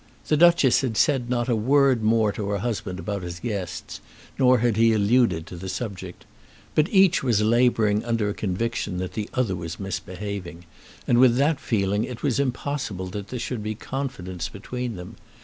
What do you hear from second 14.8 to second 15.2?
them.